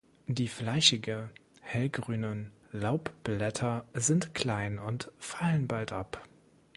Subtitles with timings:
[0.25, 1.29] Die fleischige,
[1.59, 6.23] hellgrünen Laubblätter sind klein und fallen bald ab.